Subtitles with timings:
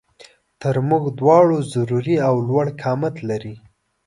[0.61, 3.55] تر مونږ دواړو ضروري او لوړ قامت لري